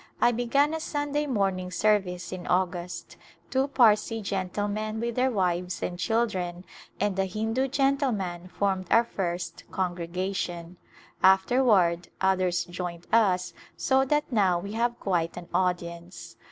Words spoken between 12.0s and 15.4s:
others joined us so that now we have quite [220] A